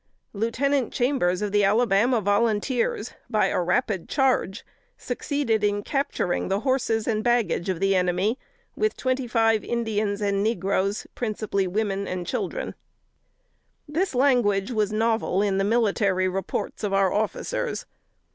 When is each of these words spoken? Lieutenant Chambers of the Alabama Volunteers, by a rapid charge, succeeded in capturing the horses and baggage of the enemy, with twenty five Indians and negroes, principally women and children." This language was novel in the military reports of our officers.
Lieutenant 0.33 0.91
Chambers 0.91 1.43
of 1.43 1.51
the 1.51 1.63
Alabama 1.63 2.21
Volunteers, 2.21 3.13
by 3.29 3.49
a 3.49 3.61
rapid 3.61 4.09
charge, 4.09 4.65
succeeded 4.97 5.63
in 5.63 5.83
capturing 5.83 6.47
the 6.47 6.61
horses 6.61 7.07
and 7.07 7.23
baggage 7.23 7.69
of 7.69 7.79
the 7.79 7.95
enemy, 7.95 8.39
with 8.75 8.97
twenty 8.97 9.27
five 9.27 9.63
Indians 9.63 10.19
and 10.19 10.41
negroes, 10.41 11.05
principally 11.13 11.67
women 11.67 12.07
and 12.07 12.25
children." 12.25 12.73
This 13.87 14.15
language 14.15 14.71
was 14.71 14.91
novel 14.91 15.43
in 15.43 15.59
the 15.59 15.63
military 15.63 16.27
reports 16.27 16.83
of 16.83 16.93
our 16.93 17.13
officers. 17.13 17.85